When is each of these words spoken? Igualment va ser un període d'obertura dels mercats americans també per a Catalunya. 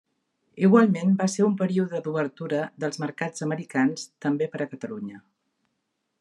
Igualment 0.67 1.11
va 1.19 1.27
ser 1.33 1.45
un 1.47 1.53
període 1.59 2.01
d'obertura 2.07 2.63
dels 2.85 3.01
mercats 3.05 3.47
americans 3.49 4.09
també 4.27 4.53
per 4.55 4.63
a 4.63 4.69
Catalunya. 4.75 5.25